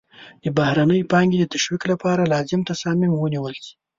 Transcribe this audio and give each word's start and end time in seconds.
د 0.43 0.45
بهرنۍ 0.57 1.01
پانګې 1.11 1.37
د 1.39 1.45
تشویق 1.53 1.83
لپاره 1.91 2.29
لازم 2.33 2.61
تصامیم 2.71 3.11
ونیول 3.15 3.55
شي. 3.65 3.73